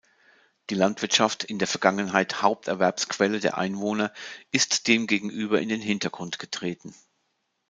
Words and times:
Die 0.71 0.73
Landwirtschaft, 0.73 1.43
in 1.43 1.59
der 1.59 1.67
Vergangenheit 1.67 2.41
Haupterwerbsquelle 2.41 3.39
der 3.39 3.59
Einwohner, 3.59 4.11
ist 4.49 4.87
demgegenüber 4.87 5.61
in 5.61 5.69
den 5.69 5.81
Hintergrund 5.81 6.39
getreten. 6.39 6.95